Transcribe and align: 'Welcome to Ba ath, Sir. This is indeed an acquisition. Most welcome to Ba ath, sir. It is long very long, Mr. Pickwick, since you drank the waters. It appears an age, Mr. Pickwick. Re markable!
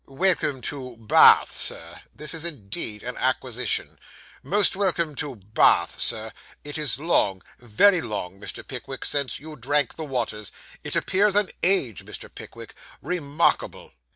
'Welcome 0.07 0.61
to 0.61 0.97
Ba 0.97 1.41
ath, 1.43 1.55
Sir. 1.55 2.01
This 2.15 2.33
is 2.33 2.43
indeed 2.43 3.03
an 3.03 3.17
acquisition. 3.17 3.99
Most 4.41 4.75
welcome 4.75 5.13
to 5.17 5.35
Ba 5.35 5.81
ath, 5.83 5.99
sir. 6.01 6.31
It 6.63 6.79
is 6.79 6.97
long 6.99 7.43
very 7.59 8.01
long, 8.01 8.39
Mr. 8.39 8.67
Pickwick, 8.67 9.05
since 9.05 9.39
you 9.39 9.55
drank 9.55 9.97
the 9.97 10.03
waters. 10.03 10.51
It 10.83 10.95
appears 10.95 11.35
an 11.35 11.49
age, 11.61 12.03
Mr. 12.03 12.33
Pickwick. 12.33 12.73
Re 13.03 13.19
markable! 13.19 13.93